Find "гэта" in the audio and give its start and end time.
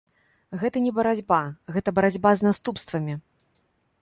0.61-0.81, 1.75-1.95